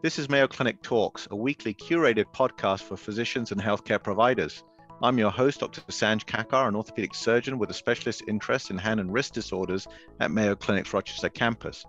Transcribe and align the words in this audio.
This 0.00 0.18
is 0.18 0.30
Mayo 0.30 0.46
Clinic 0.46 0.80
Talks, 0.80 1.28
a 1.30 1.36
weekly 1.36 1.74
curated 1.74 2.26
podcast 2.32 2.82
for 2.82 2.96
physicians 2.96 3.52
and 3.52 3.60
healthcare 3.60 4.02
providers. 4.02 4.62
I'm 5.02 5.18
your 5.18 5.30
host, 5.30 5.60
Dr. 5.60 5.80
Sanj 5.82 6.24
Kakar, 6.24 6.66
an 6.66 6.76
orthopedic 6.76 7.14
surgeon 7.14 7.58
with 7.58 7.68
a 7.70 7.74
specialist 7.74 8.22
interest 8.26 8.70
in 8.70 8.78
hand 8.78 9.00
and 9.00 9.12
wrist 9.12 9.34
disorders 9.34 9.86
at 10.20 10.30
Mayo 10.30 10.54
Clinic's 10.54 10.94
Rochester 10.94 11.28
campus. 11.28 11.84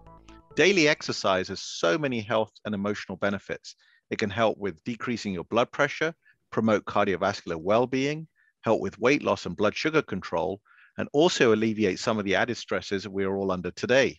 Daily 0.55 0.87
exercise 0.87 1.47
has 1.47 1.61
so 1.61 1.97
many 1.97 2.19
health 2.19 2.51
and 2.65 2.75
emotional 2.75 3.15
benefits. 3.15 3.75
It 4.09 4.17
can 4.19 4.29
help 4.29 4.57
with 4.57 4.83
decreasing 4.83 5.33
your 5.33 5.45
blood 5.45 5.71
pressure, 5.71 6.13
promote 6.51 6.85
cardiovascular 6.85 7.55
well 7.55 7.87
being, 7.87 8.27
help 8.63 8.81
with 8.81 8.99
weight 8.99 9.23
loss 9.23 9.45
and 9.45 9.55
blood 9.55 9.75
sugar 9.77 10.01
control, 10.01 10.61
and 10.99 11.07
also 11.13 11.53
alleviate 11.53 11.97
some 11.97 12.19
of 12.19 12.25
the 12.25 12.35
added 12.35 12.57
stresses 12.57 13.07
we 13.07 13.23
are 13.23 13.37
all 13.37 13.51
under 13.51 13.71
today. 13.71 14.17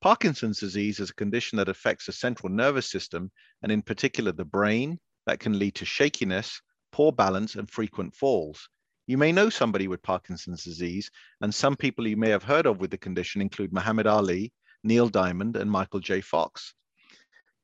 Parkinson's 0.00 0.60
disease 0.60 1.00
is 1.00 1.10
a 1.10 1.14
condition 1.14 1.58
that 1.58 1.68
affects 1.68 2.06
the 2.06 2.12
central 2.12 2.48
nervous 2.48 2.88
system, 2.88 3.32
and 3.62 3.72
in 3.72 3.82
particular 3.82 4.30
the 4.30 4.44
brain, 4.44 4.96
that 5.26 5.40
can 5.40 5.58
lead 5.58 5.74
to 5.74 5.84
shakiness, 5.84 6.62
poor 6.92 7.10
balance, 7.10 7.56
and 7.56 7.68
frequent 7.68 8.14
falls. 8.14 8.68
You 9.08 9.18
may 9.18 9.32
know 9.32 9.50
somebody 9.50 9.88
with 9.88 10.00
Parkinson's 10.02 10.62
disease, 10.62 11.10
and 11.40 11.52
some 11.52 11.74
people 11.74 12.06
you 12.06 12.16
may 12.16 12.30
have 12.30 12.44
heard 12.44 12.66
of 12.66 12.78
with 12.78 12.92
the 12.92 12.98
condition 12.98 13.40
include 13.40 13.72
Muhammad 13.72 14.06
Ali, 14.06 14.52
Neil 14.84 15.08
Diamond, 15.08 15.56
and 15.56 15.68
Michael 15.68 15.98
J. 15.98 16.20
Fox. 16.20 16.74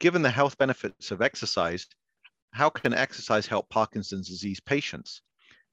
Given 0.01 0.23
the 0.23 0.31
health 0.31 0.59
benefits 0.59 1.13
of 1.13 1.23
exercise, 1.23 1.87
how 2.53 2.69
can 2.69 2.95
exercise 2.95 3.47
help 3.47 3.69
Parkinson's 3.71 4.29
disease 4.29 4.59
patients? 4.59 5.23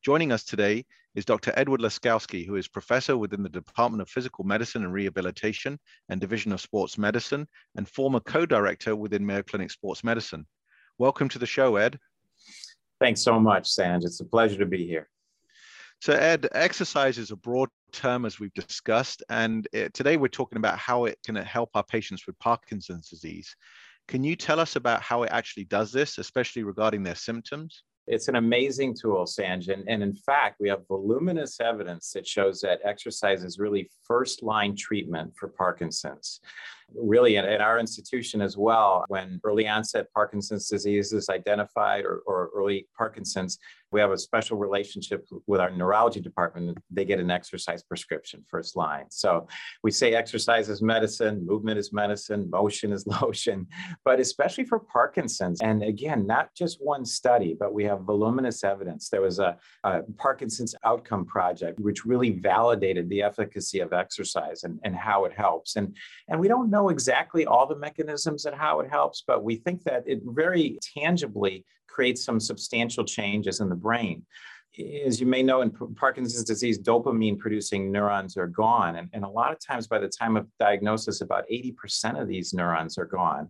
Joining 0.03 0.31
us 0.31 0.43
today 0.43 0.83
is 1.13 1.25
Dr. 1.25 1.53
Edward 1.55 1.79
Laskowski, 1.79 2.43
who 2.43 2.55
is 2.55 2.67
professor 2.67 3.15
within 3.15 3.43
the 3.43 3.49
Department 3.49 4.01
of 4.01 4.09
Physical 4.09 4.43
Medicine 4.43 4.83
and 4.83 4.91
Rehabilitation 4.91 5.77
and 6.09 6.19
Division 6.19 6.51
of 6.51 6.59
Sports 6.59 6.97
Medicine 6.97 7.47
and 7.75 7.87
former 7.87 8.19
co-director 8.19 8.95
within 8.95 9.23
Mayo 9.23 9.43
Clinic 9.43 9.69
Sports 9.69 10.03
Medicine. 10.03 10.47
Welcome 10.97 11.29
to 11.29 11.37
the 11.37 11.45
show, 11.45 11.75
Ed. 11.75 11.99
Thanks 12.99 13.21
so 13.21 13.39
much, 13.39 13.69
Sanj. 13.69 14.03
It's 14.03 14.19
a 14.21 14.25
pleasure 14.25 14.57
to 14.57 14.65
be 14.65 14.87
here. 14.87 15.07
So, 15.99 16.13
Ed, 16.13 16.47
exercise 16.53 17.19
is 17.19 17.29
a 17.29 17.35
broad 17.35 17.69
term 17.91 18.25
as 18.25 18.39
we've 18.39 18.53
discussed, 18.55 19.21
and 19.29 19.67
it, 19.71 19.93
today 19.93 20.17
we're 20.17 20.29
talking 20.29 20.57
about 20.57 20.79
how 20.79 21.05
it 21.05 21.19
can 21.23 21.35
help 21.35 21.69
our 21.75 21.83
patients 21.83 22.25
with 22.25 22.39
Parkinson's 22.39 23.07
disease. 23.07 23.55
Can 24.07 24.23
you 24.23 24.35
tell 24.35 24.59
us 24.59 24.77
about 24.77 25.03
how 25.03 25.21
it 25.21 25.31
actually 25.31 25.65
does 25.65 25.91
this, 25.91 26.17
especially 26.17 26.63
regarding 26.63 27.03
their 27.03 27.13
symptoms? 27.13 27.83
It's 28.11 28.27
an 28.27 28.35
amazing 28.35 28.93
tool, 28.93 29.23
Sanj. 29.23 29.69
And, 29.69 29.87
and 29.87 30.03
in 30.03 30.13
fact, 30.13 30.57
we 30.59 30.67
have 30.67 30.85
voluminous 30.89 31.61
evidence 31.61 32.11
that 32.11 32.27
shows 32.27 32.59
that 32.59 32.81
exercise 32.83 33.45
is 33.45 33.57
really 33.57 33.89
first 34.03 34.43
line 34.43 34.75
treatment 34.75 35.33
for 35.37 35.47
Parkinson's 35.47 36.41
really 36.93 37.37
at, 37.37 37.45
at, 37.45 37.61
our 37.61 37.79
institution 37.79 38.41
as 38.41 38.57
well, 38.57 39.05
when 39.07 39.39
early 39.45 39.65
onset 39.65 40.07
Parkinson's 40.13 40.67
disease 40.67 41.13
is 41.13 41.29
identified 41.29 42.03
or, 42.03 42.21
or 42.25 42.49
early 42.53 42.85
Parkinson's, 42.97 43.57
we 43.91 43.99
have 44.01 44.11
a 44.11 44.17
special 44.17 44.57
relationship 44.57 45.25
with 45.47 45.61
our 45.61 45.71
neurology 45.71 46.19
department. 46.19 46.77
They 46.89 47.05
get 47.05 47.19
an 47.19 47.31
exercise 47.31 47.83
prescription 47.83 48.43
first 48.47 48.75
line. 48.75 49.05
So 49.09 49.47
we 49.83 49.91
say 49.91 50.13
exercise 50.13 50.67
is 50.67 50.81
medicine, 50.81 51.45
movement 51.45 51.79
is 51.79 51.93
medicine, 51.93 52.49
motion 52.49 52.91
is 52.91 53.07
lotion, 53.21 53.67
but 54.03 54.19
especially 54.19 54.65
for 54.65 54.79
Parkinson's. 54.79 55.61
And 55.61 55.83
again, 55.83 56.27
not 56.27 56.53
just 56.53 56.79
one 56.81 57.05
study, 57.05 57.55
but 57.57 57.73
we 57.73 57.85
have 57.85 58.01
voluminous 58.01 58.63
evidence. 58.65 59.07
There 59.07 59.21
was 59.21 59.39
a, 59.39 59.57
a 59.85 60.01
Parkinson's 60.17 60.75
outcome 60.83 61.25
project, 61.25 61.79
which 61.79 62.05
really 62.05 62.31
validated 62.31 63.07
the 63.09 63.21
efficacy 63.23 63.79
of 63.79 63.93
exercise 63.93 64.63
and, 64.63 64.77
and 64.83 64.95
how 64.95 65.23
it 65.23 65.33
helps. 65.33 65.77
And, 65.77 65.95
and 66.27 66.37
we 66.39 66.49
don't 66.49 66.69
know 66.69 66.81
know 66.81 66.89
exactly 66.89 67.45
all 67.45 67.67
the 67.67 67.75
mechanisms 67.75 68.45
and 68.45 68.55
how 68.55 68.79
it 68.79 68.89
helps, 68.89 69.23
but 69.25 69.43
we 69.43 69.55
think 69.55 69.83
that 69.83 70.03
it 70.07 70.21
very 70.25 70.79
tangibly 70.95 71.65
creates 71.93 72.23
some 72.23 72.39
substantial 72.39 73.03
changes 73.03 73.59
in 73.59 73.69
the 73.69 73.75
brain. 73.75 74.25
As 75.05 75.19
you 75.19 75.27
may 75.27 75.43
know, 75.43 75.61
in 75.61 75.71
Parkinson's 75.71 76.45
disease, 76.45 76.79
dopamine 76.79 77.37
producing 77.37 77.91
neurons 77.91 78.37
are 78.37 78.47
gone. 78.47 78.95
And, 78.95 79.09
and 79.11 79.25
a 79.25 79.29
lot 79.29 79.51
of 79.51 79.57
times, 79.59 79.87
by 79.87 79.99
the 79.99 80.07
time 80.07 80.37
of 80.37 80.47
diagnosis, 80.59 81.19
about 81.19 81.43
80% 81.51 82.21
of 82.21 82.27
these 82.27 82.53
neurons 82.53 82.97
are 82.97 83.05
gone 83.05 83.49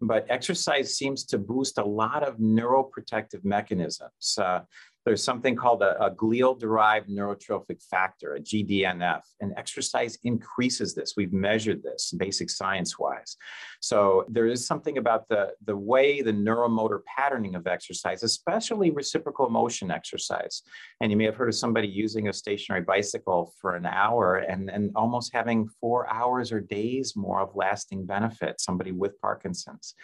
but 0.00 0.26
exercise 0.28 0.96
seems 0.96 1.24
to 1.24 1.38
boost 1.38 1.78
a 1.78 1.84
lot 1.84 2.22
of 2.22 2.36
neuroprotective 2.38 3.44
mechanisms. 3.44 4.36
Uh, 4.38 4.60
there's 5.04 5.22
something 5.22 5.54
called 5.54 5.82
a, 5.82 6.02
a 6.02 6.10
glial 6.10 6.58
derived 6.58 7.08
neurotrophic 7.08 7.82
factor, 7.82 8.34
a 8.34 8.40
GDNF, 8.40 9.20
and 9.40 9.52
exercise 9.56 10.18
increases 10.24 10.94
this. 10.94 11.14
We've 11.16 11.32
measured 11.32 11.82
this 11.82 12.12
basic 12.12 12.48
science 12.48 12.98
wise. 12.98 13.36
So 13.80 14.24
there 14.28 14.46
is 14.46 14.66
something 14.66 14.96
about 14.96 15.28
the, 15.28 15.52
the 15.66 15.76
way 15.76 16.22
the 16.22 16.32
neuromotor 16.32 17.00
patterning 17.04 17.54
of 17.54 17.66
exercise, 17.66 18.22
especially 18.22 18.90
reciprocal 18.90 19.50
motion 19.50 19.90
exercise. 19.90 20.62
And 21.00 21.10
you 21.10 21.18
may 21.18 21.24
have 21.24 21.36
heard 21.36 21.48
of 21.48 21.54
somebody 21.54 21.88
using 21.88 22.28
a 22.28 22.32
stationary 22.32 22.82
bicycle 22.82 23.52
for 23.60 23.76
an 23.76 23.86
hour 23.86 24.36
and, 24.36 24.70
and 24.70 24.90
almost 24.96 25.34
having 25.34 25.68
four 25.80 26.10
hours 26.10 26.50
or 26.50 26.60
days 26.60 27.14
more 27.14 27.40
of 27.40 27.54
lasting 27.54 28.06
benefit, 28.06 28.60
somebody 28.60 28.92
with 28.92 29.20
Parkinson's. 29.20 29.94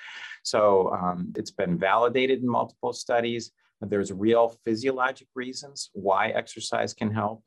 So 0.42 0.92
um, 0.92 1.32
it's 1.36 1.50
been 1.50 1.78
validated 1.78 2.40
in 2.40 2.48
multiple 2.48 2.92
studies. 2.92 3.52
There's 3.80 4.12
real 4.12 4.56
physiologic 4.64 5.28
reasons 5.34 5.90
why 5.92 6.28
exercise 6.28 6.92
can 6.94 7.12
help. 7.12 7.42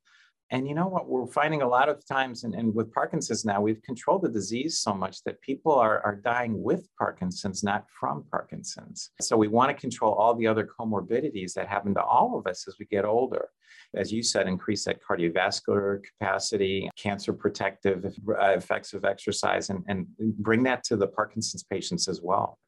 And 0.51 0.67
you 0.67 0.75
know 0.75 0.87
what? 0.87 1.07
We're 1.07 1.25
finding 1.25 1.63
a 1.63 1.67
lot 1.67 1.89
of 1.89 2.05
times, 2.05 2.43
and, 2.43 2.53
and 2.53 2.75
with 2.75 2.93
Parkinson's 2.93 3.43
now, 3.43 3.59
we've 3.59 3.81
controlled 3.81 4.21
the 4.21 4.29
disease 4.29 4.79
so 4.79 4.93
much 4.93 5.23
that 5.23 5.41
people 5.41 5.71
are, 5.71 5.99
are 6.05 6.15
dying 6.15 6.61
with 6.61 6.87
Parkinson's, 6.99 7.63
not 7.63 7.85
from 7.99 8.25
Parkinson's. 8.29 9.09
So 9.19 9.35
we 9.35 9.47
want 9.47 9.69
to 9.71 9.81
control 9.81 10.13
all 10.13 10.35
the 10.35 10.45
other 10.45 10.67
comorbidities 10.79 11.53
that 11.53 11.67
happen 11.67 11.95
to 11.95 12.03
all 12.03 12.37
of 12.37 12.45
us 12.45 12.67
as 12.67 12.75
we 12.79 12.85
get 12.85 13.03
older. 13.03 13.49
As 13.95 14.11
you 14.11 14.21
said, 14.21 14.47
increase 14.47 14.85
that 14.85 14.99
cardiovascular 15.01 16.01
capacity, 16.03 16.89
cancer 16.97 17.33
protective 17.33 18.05
uh, 18.29 18.49
effects 18.49 18.93
of 18.93 19.05
exercise, 19.05 19.71
and, 19.71 19.83
and 19.87 20.05
bring 20.19 20.61
that 20.63 20.83
to 20.83 20.97
the 20.97 21.07
Parkinson's 21.07 21.63
patients 21.63 22.07
as 22.07 22.21
well. 22.21 22.59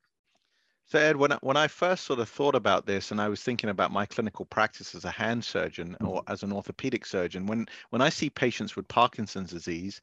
So 0.87 0.99
Ed, 0.99 1.15
when 1.15 1.31
I, 1.31 1.37
when 1.41 1.57
I 1.57 1.67
first 1.67 2.03
sort 2.03 2.19
of 2.19 2.29
thought 2.29 2.53
about 2.53 2.85
this, 2.85 3.09
and 3.09 3.19
I 3.19 3.27
was 3.27 3.41
thinking 3.41 3.71
about 3.71 3.91
my 3.91 4.05
clinical 4.05 4.45
practice 4.45 4.93
as 4.93 5.03
a 5.03 5.11
hand 5.11 5.43
surgeon 5.43 5.97
or 5.99 6.21
mm-hmm. 6.21 6.31
as 6.31 6.43
an 6.43 6.51
orthopedic 6.51 7.05
surgeon, 7.05 7.47
when 7.47 7.65
when 7.89 8.01
I 8.01 8.09
see 8.09 8.29
patients 8.29 8.75
with 8.75 8.87
Parkinson's 8.87 9.49
disease, 9.49 9.99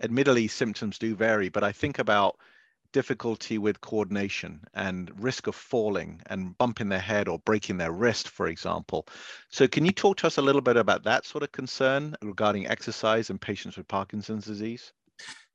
admittedly 0.00 0.46
symptoms 0.46 0.98
do 0.98 1.16
vary, 1.16 1.48
but 1.48 1.64
I 1.64 1.72
think 1.72 1.98
about 1.98 2.38
difficulty 2.92 3.58
with 3.58 3.80
coordination 3.80 4.60
and 4.74 5.10
risk 5.22 5.46
of 5.46 5.54
falling 5.54 6.20
and 6.26 6.56
bumping 6.58 6.88
their 6.88 6.98
head 6.98 7.28
or 7.28 7.38
breaking 7.38 7.78
their 7.78 7.92
wrist, 7.92 8.28
for 8.28 8.46
example. 8.46 9.06
So 9.48 9.68
can 9.68 9.84
you 9.84 9.92
talk 9.92 10.16
to 10.18 10.26
us 10.26 10.38
a 10.38 10.42
little 10.42 10.60
bit 10.60 10.76
about 10.76 11.04
that 11.04 11.24
sort 11.24 11.44
of 11.44 11.52
concern 11.52 12.16
regarding 12.22 12.66
exercise 12.66 13.30
in 13.30 13.38
patients 13.38 13.76
with 13.76 13.88
Parkinson's 13.88 14.44
disease? 14.44 14.92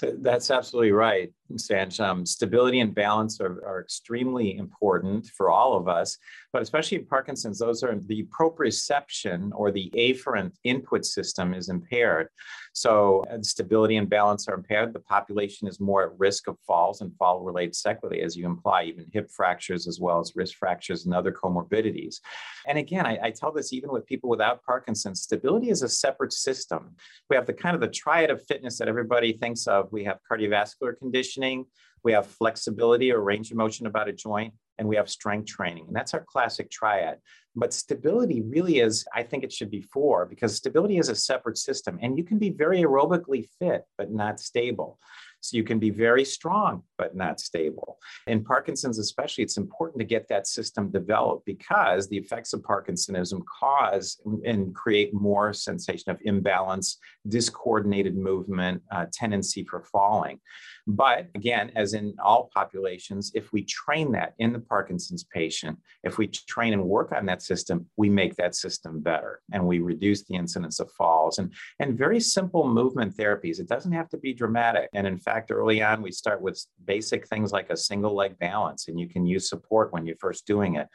That's 0.01 0.51
absolutely 0.51 0.91
right, 0.91 1.31
Sanj. 1.53 2.01
Um, 2.01 2.25
stability 2.25 2.81
and 2.81 2.93
balance 2.93 3.39
are, 3.39 3.65
are 3.65 3.79
extremely 3.79 4.57
important 4.57 5.27
for 5.27 5.49
all 5.49 5.77
of 5.77 5.87
us, 5.87 6.17
but 6.51 6.61
especially 6.61 6.97
in 6.97 7.05
Parkinson's, 7.05 7.59
those 7.59 7.81
are 7.81 7.95
the 7.95 8.27
proprioception 8.37 9.51
or 9.53 9.71
the 9.71 9.89
afferent 9.95 10.51
input 10.65 11.05
system 11.05 11.53
is 11.53 11.69
impaired. 11.69 12.27
So 12.73 13.23
uh, 13.31 13.37
stability 13.41 13.95
and 13.95 14.09
balance 14.09 14.49
are 14.49 14.55
impaired. 14.55 14.91
The 14.91 14.99
population 14.99 15.65
is 15.65 15.79
more 15.79 16.03
at 16.03 16.19
risk 16.19 16.49
of 16.49 16.57
falls 16.67 16.99
and 16.99 17.15
fall 17.15 17.39
related 17.39 17.73
sequelae, 17.73 18.21
as 18.21 18.35
you 18.35 18.45
imply, 18.45 18.83
even 18.83 19.05
hip 19.13 19.31
fractures 19.31 19.87
as 19.87 19.97
well 19.97 20.19
as 20.19 20.33
wrist 20.35 20.55
fractures 20.55 21.05
and 21.05 21.15
other 21.15 21.31
comorbidities. 21.31 22.19
And 22.67 22.77
again, 22.77 23.05
I, 23.05 23.17
I 23.23 23.31
tell 23.31 23.53
this 23.53 23.71
even 23.71 23.91
with 23.91 24.05
people 24.05 24.29
without 24.29 24.61
Parkinson's, 24.65 25.21
stability 25.21 25.69
is 25.69 25.83
a 25.83 25.89
separate 25.89 26.33
system. 26.33 26.95
We 27.29 27.37
have 27.37 27.45
the 27.45 27.53
kind 27.53 27.75
of 27.75 27.81
the 27.81 27.87
triad 27.87 28.29
of 28.29 28.45
fitness 28.45 28.77
that 28.79 28.89
everybody 28.89 29.31
thinks 29.31 29.67
of. 29.67 29.84
We 29.91 30.03
have 30.05 30.19
cardiovascular 30.29 30.97
conditioning, 30.97 31.65
we 32.03 32.11
have 32.11 32.27
flexibility 32.27 33.11
or 33.11 33.21
range 33.21 33.51
of 33.51 33.57
motion 33.57 33.87
about 33.87 34.07
a 34.07 34.13
joint, 34.13 34.53
and 34.77 34.87
we 34.87 34.95
have 34.95 35.09
strength 35.09 35.47
training. 35.47 35.85
And 35.87 35.95
that's 35.95 36.13
our 36.13 36.23
classic 36.27 36.69
triad. 36.69 37.17
But 37.55 37.73
stability 37.73 38.41
really 38.41 38.79
is, 38.79 39.05
I 39.13 39.23
think 39.23 39.43
it 39.43 39.53
should 39.53 39.71
be 39.71 39.81
four 39.81 40.25
because 40.25 40.55
stability 40.55 40.97
is 40.97 41.09
a 41.09 41.15
separate 41.15 41.57
system 41.57 41.97
and 42.01 42.17
you 42.17 42.23
can 42.23 42.37
be 42.37 42.49
very 42.49 42.81
aerobically 42.81 43.47
fit, 43.59 43.83
but 43.97 44.11
not 44.11 44.39
stable. 44.39 44.99
So 45.45 45.57
you 45.57 45.63
can 45.63 45.77
be 45.77 45.91
very 45.91 46.25
strong, 46.25 46.81
but 46.97 47.15
not 47.15 47.39
stable. 47.39 47.99
In 48.25 48.43
Parkinson's, 48.43 48.97
especially, 48.97 49.43
it's 49.43 49.57
important 49.57 49.99
to 49.99 50.05
get 50.05 50.27
that 50.29 50.47
system 50.47 50.89
developed 50.89 51.45
because 51.45 52.07
the 52.07 52.17
effects 52.17 52.53
of 52.53 52.61
Parkinsonism 52.61 53.43
cause 53.59 54.19
and 54.43 54.73
create 54.73 55.13
more 55.13 55.53
sensation 55.53 56.11
of 56.11 56.19
imbalance, 56.23 56.97
discoordinated 57.27 58.17
movement, 58.17 58.81
uh, 58.91 59.05
tendency 59.13 59.63
for 59.63 59.83
falling. 59.83 60.39
But 60.87 61.29
again, 61.33 61.71
as 61.75 61.95
in 61.95 62.15
all 62.23 62.51
populations, 62.53 63.31
if 63.33 63.51
we 63.51 63.63
train 63.63 64.11
that 64.11 64.35
in 64.37 64.53
the 64.53 64.59
Parkinson's 64.59 65.23
patient, 65.23 65.79
if 66.03 66.19
we 66.19 66.27
train 66.27 66.73
and 66.73 66.83
work 66.83 67.11
on 67.11 67.25
that 67.25 67.41
system, 67.41 67.87
we 67.97 68.07
make 68.07 68.35
that 68.35 68.55
system 68.55 68.99
better 68.99 69.41
and 69.51 69.65
we 69.65 69.79
reduce 69.79 70.23
the 70.25 70.35
incidence 70.35 70.79
of 70.79 70.91
falls 70.91 71.39
and, 71.39 71.51
and 71.79 71.97
very 71.97 72.19
simple 72.19 72.67
movement 72.67 73.17
therapies. 73.17 73.59
It 73.59 73.67
doesn't 73.67 73.93
have 73.93 74.09
to 74.09 74.17
be 74.17 74.33
dramatic. 74.33 74.89
And 74.93 75.07
in 75.07 75.17
fact, 75.17 75.49
early 75.51 75.81
on, 75.81 76.03
we 76.03 76.11
start 76.11 76.39
with 76.39 76.63
basic 76.85 77.27
things 77.27 77.51
like 77.51 77.71
a 77.71 77.77
single 77.77 78.13
leg 78.13 78.37
balance, 78.37 78.87
and 78.87 78.99
you 78.99 79.09
can 79.09 79.25
use 79.25 79.49
support 79.49 79.91
when 79.91 80.05
you're 80.05 80.17
first 80.17 80.45
doing 80.45 80.75
it. 80.75 80.87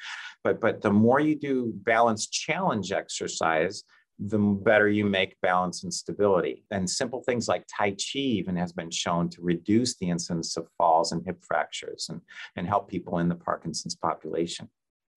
But, 0.44 0.60
but 0.60 0.82
the 0.82 0.92
more 0.92 1.18
you 1.18 1.34
do 1.34 1.72
balance 1.74 2.28
challenge 2.28 2.92
exercise, 2.92 3.82
the 4.20 4.38
better 4.38 4.88
you 4.88 5.06
make 5.06 5.40
balance 5.40 5.82
and 5.82 5.92
stability. 5.92 6.64
And 6.70 6.88
simple 6.88 7.22
things 7.22 7.48
like 7.48 7.64
Tai 7.74 7.92
Chi 7.92 8.18
even 8.18 8.54
has 8.56 8.72
been 8.72 8.90
shown 8.90 9.30
to 9.30 9.40
reduce 9.40 9.96
the 9.96 10.10
incidence 10.10 10.56
of 10.56 10.68
falls 10.76 11.12
and 11.12 11.24
hip 11.24 11.42
fractures 11.42 12.08
and, 12.10 12.20
and 12.56 12.66
help 12.66 12.88
people 12.88 13.18
in 13.18 13.28
the 13.28 13.34
Parkinson's 13.34 13.96
population. 13.96 14.68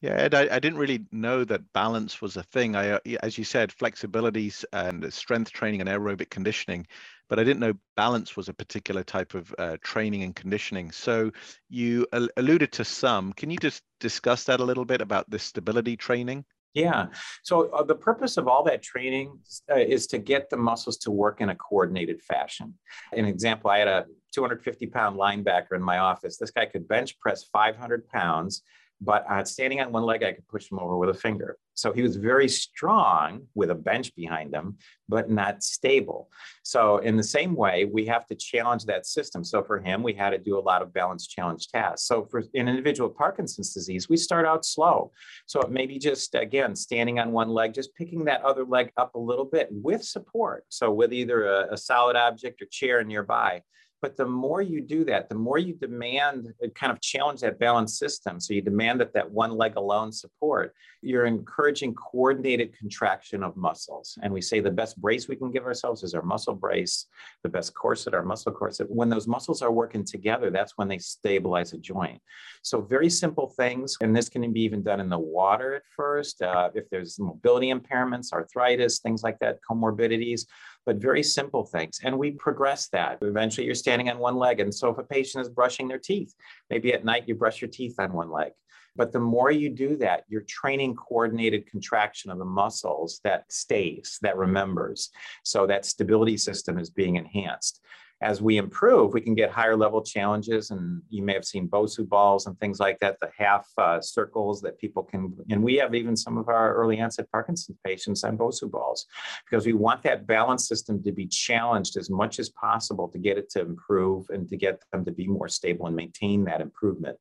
Yeah, 0.01 0.15
Ed, 0.15 0.33
I, 0.33 0.55
I, 0.55 0.59
didn't 0.59 0.79
really 0.79 1.05
know 1.13 1.45
that 1.45 1.71
balance 1.71 2.21
was 2.21 2.35
a 2.35 2.43
thing. 2.43 2.75
I, 2.75 2.89
uh, 2.89 2.99
as 3.21 3.37
you 3.37 3.45
said, 3.45 3.73
flexibilities 3.73 4.65
and 4.73 5.13
strength 5.13 5.53
training 5.53 5.79
and 5.79 5.89
aerobic 5.89 6.29
conditioning, 6.29 6.85
but 7.29 7.39
I 7.39 7.45
didn't 7.45 7.61
know 7.61 7.73
balance 7.95 8.35
was 8.35 8.49
a 8.49 8.53
particular 8.53 9.01
type 9.03 9.33
of 9.33 9.55
uh, 9.57 9.77
training 9.81 10.23
and 10.23 10.35
conditioning. 10.35 10.91
So 10.91 11.31
you 11.69 12.05
al- 12.11 12.27
alluded 12.35 12.73
to 12.73 12.83
some. 12.83 13.31
Can 13.31 13.49
you 13.49 13.55
just 13.57 13.81
discuss 14.01 14.43
that 14.43 14.59
a 14.59 14.65
little 14.65 14.83
bit 14.83 14.99
about 14.99 15.29
this 15.29 15.43
stability 15.43 15.95
training? 15.95 16.43
Yeah. 16.73 17.07
So 17.43 17.69
uh, 17.69 17.83
the 17.83 17.95
purpose 17.95 18.37
of 18.37 18.47
all 18.47 18.63
that 18.63 18.81
training 18.81 19.37
uh, 19.71 19.75
is 19.75 20.07
to 20.07 20.17
get 20.17 20.49
the 20.49 20.57
muscles 20.57 20.97
to 20.99 21.11
work 21.11 21.39
in 21.39 21.49
a 21.49 21.55
coordinated 21.55 22.21
fashion. 22.21 22.73
An 23.15 23.25
example, 23.25 23.69
I 23.69 23.79
had 23.79 23.87
a 23.87 24.05
250 24.33 24.87
pound 24.87 25.17
linebacker 25.17 25.73
in 25.75 25.83
my 25.83 25.99
office. 25.99 26.37
This 26.37 26.49
guy 26.49 26.65
could 26.65 26.87
bench 26.87 27.19
press 27.19 27.43
500 27.43 28.07
pounds 28.07 28.63
but 29.03 29.29
uh, 29.29 29.43
standing 29.43 29.81
on 29.81 29.91
one 29.91 30.03
leg, 30.03 30.23
I 30.23 30.31
could 30.33 30.47
push 30.47 30.71
him 30.71 30.79
over 30.79 30.97
with 30.97 31.09
a 31.09 31.13
finger. 31.13 31.57
So 31.75 31.91
he 31.91 32.01
was 32.01 32.15
very 32.15 32.47
strong 32.47 33.47
with 33.55 33.71
a 33.71 33.75
bench 33.75 34.15
behind 34.15 34.53
him, 34.53 34.77
but 35.09 35.29
not 35.29 35.63
stable. 35.63 36.29
So, 36.63 36.97
in 36.97 37.17
the 37.17 37.23
same 37.23 37.55
way, 37.55 37.85
we 37.85 38.05
have 38.05 38.25
to 38.27 38.35
challenge 38.35 38.85
that 38.85 39.05
system. 39.05 39.43
So, 39.43 39.63
for 39.63 39.79
him, 39.79 40.01
we 40.01 40.13
had 40.13 40.31
to 40.31 40.37
do 40.37 40.57
a 40.57 40.61
lot 40.61 40.81
of 40.81 40.93
balance 40.93 41.27
challenge 41.27 41.67
tasks. 41.67 42.07
So, 42.07 42.25
for 42.25 42.39
an 42.39 42.67
individual 42.67 43.09
with 43.09 43.17
Parkinson's 43.17 43.73
disease, 43.73 44.07
we 44.07 44.17
start 44.17 44.45
out 44.45 44.65
slow. 44.65 45.11
So, 45.45 45.61
it 45.61 45.71
may 45.71 45.85
be 45.85 45.99
just, 45.99 46.35
again, 46.35 46.75
standing 46.75 47.19
on 47.19 47.31
one 47.31 47.49
leg, 47.49 47.73
just 47.73 47.95
picking 47.95 48.25
that 48.25 48.43
other 48.43 48.65
leg 48.65 48.91
up 48.97 49.15
a 49.15 49.19
little 49.19 49.45
bit 49.45 49.67
with 49.71 50.03
support. 50.03 50.65
So, 50.69 50.91
with 50.91 51.11
either 51.11 51.45
a, 51.45 51.73
a 51.73 51.77
solid 51.77 52.15
object 52.15 52.61
or 52.61 52.65
chair 52.65 53.03
nearby. 53.03 53.61
But 54.03 54.17
the 54.17 54.25
more 54.25 54.61
you 54.61 54.81
do 54.81 55.05
that, 55.05 55.29
the 55.29 55.35
more 55.35 55.57
you 55.57 55.75
demand, 55.75 56.53
uh, 56.61 56.67
kind 56.75 56.91
of 56.91 56.99
challenge 56.99 57.39
that 57.39 57.57
balance 57.57 57.97
system. 57.97 58.37
So 58.37 58.53
you 58.53 58.61
demand 58.61 58.99
that 58.99 59.13
that 59.13 59.31
one 59.31 59.51
leg 59.51 59.77
alone 59.77 60.11
support, 60.11 60.75
you're 61.01 61.25
encouraging 61.25 61.95
coordinated 61.95 62.77
contraction 62.77 63.43
of 63.43 63.55
muscles. 63.55 64.17
And 64.21 64.33
we 64.33 64.41
say 64.41 64.59
the 64.59 64.69
best 64.69 64.99
brace 64.99 65.29
we 65.29 65.37
can 65.37 65.51
give 65.51 65.63
ourselves 65.63 66.03
is 66.03 66.13
our 66.13 66.21
muscle 66.21 66.53
brace, 66.53 67.07
the 67.43 67.49
best 67.49 67.73
corset, 67.75 68.13
our 68.13 68.23
muscle 68.23 68.51
corset. 68.51 68.91
When 68.91 69.07
those 69.07 69.25
muscles 69.25 69.61
are 69.61 69.71
working 69.71 70.03
together, 70.03 70.51
that's 70.51 70.73
when 70.77 70.89
they 70.89 70.97
stabilize 70.97 71.71
a 71.71 71.77
joint. 71.77 72.21
So 72.61 72.81
very 72.81 73.09
simple 73.09 73.53
things. 73.55 73.95
And 74.01 74.13
this 74.13 74.27
can 74.27 74.51
be 74.51 74.63
even 74.63 74.83
done 74.83 74.99
in 74.99 75.09
the 75.09 75.17
water 75.17 75.75
at 75.75 75.83
first. 75.95 76.41
Uh, 76.41 76.71
if 76.75 76.89
there's 76.89 77.17
mobility 77.19 77.71
impairments, 77.71 78.33
arthritis, 78.33 78.99
things 78.99 79.23
like 79.23 79.39
that, 79.39 79.59
comorbidities, 79.69 80.41
but 80.85 80.97
very 80.97 81.23
simple 81.23 81.65
things. 81.65 81.99
And 82.03 82.17
we 82.17 82.31
progress 82.31 82.87
that. 82.89 83.19
Eventually, 83.21 83.65
you're 83.65 83.75
standing 83.75 84.09
on 84.09 84.19
one 84.19 84.35
leg. 84.35 84.59
And 84.59 84.73
so, 84.73 84.89
if 84.89 84.97
a 84.97 85.03
patient 85.03 85.41
is 85.41 85.49
brushing 85.49 85.87
their 85.87 85.99
teeth, 85.99 86.33
maybe 86.69 86.93
at 86.93 87.05
night 87.05 87.23
you 87.27 87.35
brush 87.35 87.61
your 87.61 87.69
teeth 87.69 87.95
on 87.99 88.13
one 88.13 88.31
leg. 88.31 88.51
But 88.95 89.11
the 89.11 89.19
more 89.19 89.49
you 89.49 89.69
do 89.69 89.95
that, 89.97 90.23
you're 90.27 90.41
training 90.41 90.95
coordinated 90.95 91.69
contraction 91.69 92.29
of 92.29 92.37
the 92.37 92.45
muscles 92.45 93.19
that 93.23 93.51
stays, 93.51 94.19
that 94.21 94.37
remembers. 94.37 95.09
So 95.43 95.65
that 95.65 95.85
stability 95.85 96.37
system 96.37 96.77
is 96.77 96.91
being 96.91 97.15
enhanced 97.15 97.81
as 98.23 98.41
we 98.41 98.57
improve, 98.57 99.13
we 99.13 99.21
can 99.21 99.35
get 99.35 99.51
higher 99.51 99.75
level 99.75 100.01
challenges. 100.01 100.71
And 100.71 101.01
you 101.09 101.21
may 101.21 101.33
have 101.33 101.45
seen 101.45 101.67
Bosu 101.67 102.07
balls 102.07 102.47
and 102.47 102.57
things 102.59 102.79
like 102.79 102.97
that, 102.99 103.17
the 103.19 103.29
half 103.37 103.67
uh, 103.77 103.99
circles 103.99 104.61
that 104.61 104.79
people 104.79 105.03
can, 105.03 105.33
and 105.49 105.61
we 105.61 105.75
have 105.75 105.93
even 105.93 106.15
some 106.15 106.37
of 106.37 106.47
our 106.47 106.73
early 106.73 107.01
onset 107.01 107.29
Parkinson's 107.31 107.77
patients 107.85 108.23
on 108.23 108.37
Bosu 108.37 108.71
balls 108.71 109.05
because 109.45 109.65
we 109.65 109.73
want 109.73 110.01
that 110.03 110.25
balance 110.25 110.67
system 110.67 111.03
to 111.03 111.11
be 111.11 111.27
challenged 111.27 111.97
as 111.97 112.09
much 112.09 112.39
as 112.39 112.49
possible 112.49 113.09
to 113.09 113.19
get 113.19 113.37
it 113.37 113.49
to 113.51 113.61
improve 113.61 114.25
and 114.29 114.47
to 114.47 114.55
get 114.55 114.81
them 114.91 115.03
to 115.03 115.11
be 115.11 115.27
more 115.27 115.49
stable 115.49 115.87
and 115.87 115.95
maintain 115.95 116.45
that 116.45 116.61
improvement. 116.61 117.17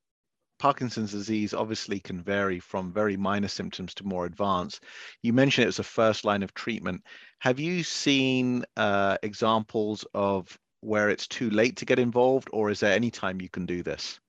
Parkinson's 0.60 1.10
disease 1.10 1.52
obviously 1.52 1.98
can 1.98 2.22
vary 2.22 2.60
from 2.60 2.92
very 2.92 3.16
minor 3.16 3.48
symptoms 3.48 3.94
to 3.94 4.04
more 4.04 4.26
advanced. 4.26 4.84
You 5.20 5.32
mentioned 5.32 5.64
it 5.64 5.66
was 5.66 5.80
a 5.80 5.82
first 5.82 6.24
line 6.24 6.44
of 6.44 6.54
treatment. 6.54 7.02
Have 7.40 7.58
you 7.58 7.82
seen 7.82 8.64
uh, 8.76 9.18
examples 9.24 10.06
of 10.14 10.56
where 10.82 11.08
it's 11.08 11.26
too 11.26 11.48
late 11.50 11.76
to 11.76 11.84
get 11.84 11.98
involved, 11.98 12.50
or 12.52 12.70
is 12.70 12.80
there 12.80 12.92
any 12.92 13.10
time 13.10 13.40
you 13.40 13.48
can 13.48 13.64
do 13.64 13.82
this? 13.82 14.20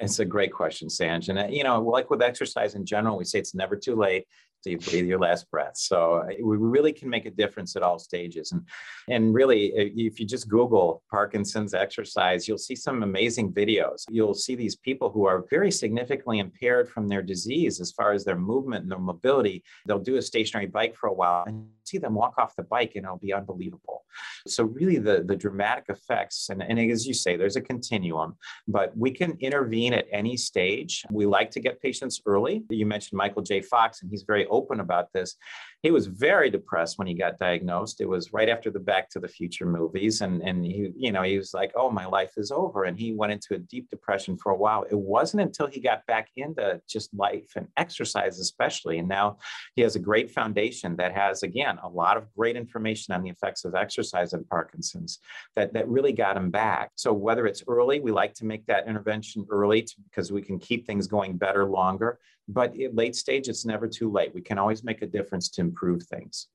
It's 0.00 0.18
a 0.18 0.24
great 0.24 0.52
question, 0.52 0.88
Sanj. 0.88 1.28
And, 1.28 1.38
uh, 1.38 1.46
you 1.48 1.62
know, 1.62 1.80
like 1.80 2.10
with 2.10 2.22
exercise 2.22 2.74
in 2.74 2.84
general, 2.84 3.16
we 3.16 3.24
say 3.24 3.38
it's 3.38 3.54
never 3.54 3.76
too 3.76 3.94
late 3.94 4.26
you 4.68 4.78
breathe 4.78 5.06
your 5.06 5.18
last 5.18 5.50
breath. 5.50 5.76
So 5.76 6.16
uh, 6.16 6.26
we 6.42 6.56
really 6.58 6.92
can 6.92 7.08
make 7.08 7.24
a 7.24 7.30
difference 7.30 7.76
at 7.76 7.82
all 7.82 7.98
stages. 7.98 8.52
And, 8.52 8.62
and 9.08 9.32
really, 9.32 9.66
if 9.68 10.20
you 10.20 10.26
just 10.26 10.48
Google 10.48 11.02
Parkinson's 11.10 11.72
exercise, 11.72 12.46
you'll 12.46 12.58
see 12.58 12.76
some 12.76 13.02
amazing 13.02 13.52
videos. 13.52 14.04
You'll 14.10 14.34
see 14.34 14.54
these 14.54 14.76
people 14.76 15.10
who 15.10 15.24
are 15.26 15.46
very 15.48 15.70
significantly 15.70 16.40
impaired 16.40 16.88
from 16.90 17.08
their 17.08 17.22
disease 17.22 17.80
as 17.80 17.92
far 17.92 18.12
as 18.12 18.24
their 18.24 18.36
movement 18.36 18.82
and 18.82 18.90
their 18.90 18.98
mobility. 18.98 19.62
They'll 19.86 19.98
do 19.98 20.16
a 20.16 20.22
stationary 20.22 20.66
bike 20.66 20.94
for 20.94 21.08
a 21.08 21.14
while 21.14 21.44
and 21.46 21.66
see 21.84 21.98
them 21.98 22.14
walk 22.14 22.34
off 22.38 22.54
the 22.56 22.62
bike 22.64 22.92
and 22.96 23.04
it'll 23.04 23.18
be 23.18 23.32
unbelievable. 23.32 24.04
So 24.46 24.64
really 24.64 24.98
the, 24.98 25.22
the 25.24 25.36
dramatic 25.36 25.84
effects, 25.88 26.48
and, 26.50 26.62
and 26.62 26.78
as 26.78 27.06
you 27.06 27.14
say, 27.14 27.36
there's 27.36 27.56
a 27.56 27.60
continuum, 27.60 28.36
but 28.66 28.96
we 28.96 29.10
can 29.10 29.36
intervene 29.40 29.94
at 29.94 30.06
any 30.12 30.36
stage. 30.36 31.04
We 31.10 31.26
like 31.26 31.50
to 31.52 31.60
get 31.60 31.80
patients 31.80 32.20
early. 32.26 32.64
You 32.70 32.86
mentioned 32.86 33.16
Michael 33.16 33.42
J. 33.42 33.60
Fox, 33.60 34.02
and 34.02 34.10
he's 34.10 34.22
very 34.22 34.46
open 34.50 34.80
about 34.80 35.12
this. 35.12 35.36
He 35.82 35.90
was 35.90 36.06
very 36.06 36.50
depressed 36.50 36.98
when 36.98 37.06
he 37.06 37.14
got 37.14 37.38
diagnosed. 37.38 38.00
It 38.00 38.08
was 38.08 38.34
right 38.34 38.50
after 38.50 38.70
the 38.70 38.80
Back 38.80 39.08
to 39.10 39.20
the 39.20 39.28
Future 39.28 39.64
movies, 39.64 40.20
and 40.20 40.42
and 40.42 40.64
he, 40.64 40.92
you 40.94 41.12
know, 41.12 41.22
he 41.22 41.38
was 41.38 41.54
like, 41.54 41.72
"Oh, 41.74 41.90
my 41.90 42.06
life 42.06 42.32
is 42.36 42.50
over," 42.50 42.84
and 42.84 42.98
he 42.98 43.14
went 43.14 43.32
into 43.32 43.54
a 43.54 43.58
deep 43.58 43.88
depression 43.88 44.36
for 44.36 44.52
a 44.52 44.56
while. 44.56 44.84
It 44.90 44.98
wasn't 44.98 45.42
until 45.42 45.68
he 45.68 45.80
got 45.80 46.06
back 46.06 46.28
into 46.36 46.82
just 46.88 47.14
life 47.14 47.52
and 47.56 47.66
exercise, 47.78 48.38
especially, 48.38 48.98
and 48.98 49.08
now 49.08 49.38
he 49.74 49.82
has 49.82 49.96
a 49.96 50.00
great 50.00 50.30
foundation 50.30 50.96
that 50.96 51.14
has, 51.14 51.42
again, 51.42 51.78
a 51.82 51.88
lot 51.88 52.16
of 52.16 52.30
great 52.36 52.56
information 52.56 53.14
on 53.14 53.22
the 53.22 53.30
effects 53.30 53.64
of 53.64 53.74
exercise 53.74 54.34
and 54.34 54.48
Parkinson's 54.48 55.18
that 55.56 55.72
that 55.72 55.88
really 55.88 56.12
got 56.12 56.36
him 56.36 56.50
back. 56.50 56.90
So 56.96 57.12
whether 57.12 57.46
it's 57.46 57.64
early, 57.68 58.00
we 58.00 58.12
like 58.12 58.34
to 58.34 58.44
make 58.44 58.66
that 58.66 58.86
intervention 58.86 59.46
early 59.50 59.82
to, 59.82 59.94
because 60.10 60.30
we 60.30 60.42
can 60.42 60.58
keep 60.58 60.86
things 60.86 61.06
going 61.06 61.36
better 61.36 61.64
longer. 61.64 62.18
But 62.48 62.78
at 62.80 62.96
late 62.96 63.14
stage, 63.14 63.48
it's 63.48 63.64
never 63.64 63.86
too 63.86 64.10
late. 64.10 64.34
We 64.34 64.39
can 64.40 64.58
always 64.58 64.84
make 64.84 65.02
a 65.02 65.06
difference 65.06 65.48
to 65.50 65.60
improve 65.60 66.02
things. 66.04 66.48